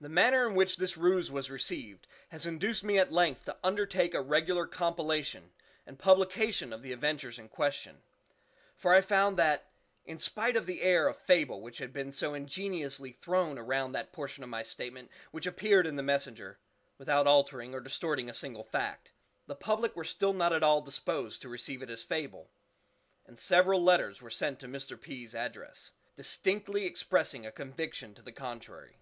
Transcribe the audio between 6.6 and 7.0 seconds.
of the